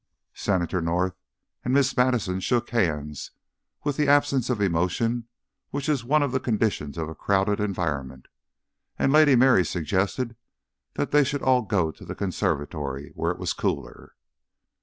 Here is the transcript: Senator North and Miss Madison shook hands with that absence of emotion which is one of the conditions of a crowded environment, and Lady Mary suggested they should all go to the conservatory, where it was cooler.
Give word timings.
Senator 0.33 0.81
North 0.81 1.13
and 1.63 1.75
Miss 1.75 1.95
Madison 1.95 2.39
shook 2.39 2.71
hands 2.71 3.29
with 3.83 3.97
that 3.97 4.07
absence 4.07 4.49
of 4.49 4.59
emotion 4.59 5.27
which 5.69 5.87
is 5.87 6.03
one 6.03 6.23
of 6.23 6.31
the 6.31 6.39
conditions 6.39 6.97
of 6.97 7.07
a 7.07 7.13
crowded 7.13 7.59
environment, 7.59 8.27
and 8.97 9.11
Lady 9.13 9.35
Mary 9.35 9.63
suggested 9.63 10.35
they 10.95 11.23
should 11.23 11.43
all 11.43 11.61
go 11.61 11.91
to 11.91 12.03
the 12.03 12.15
conservatory, 12.15 13.11
where 13.13 13.31
it 13.31 13.37
was 13.37 13.53
cooler. 13.53 14.15